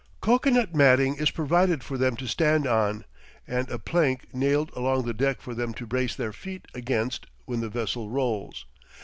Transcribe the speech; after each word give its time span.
Cocoanut 0.19 0.73
matting 0.73 1.13
is 1.17 1.29
provided 1.29 1.83
for 1.83 1.95
them 1.95 2.15
to 2.15 2.27
stand 2.27 2.65
on, 2.65 3.05
and 3.47 3.69
a 3.69 3.77
plank 3.77 4.33
nailed 4.33 4.71
along 4.75 5.05
the 5.05 5.13
deck 5.13 5.41
for 5.41 5.53
them 5.53 5.75
to 5.75 5.85
brace 5.85 6.15
their 6.15 6.33
feet 6.33 6.65
against 6.73 7.27
when 7.45 7.59
the 7.59 7.69
vessel 7.69 8.09
rolls. 8.09 8.65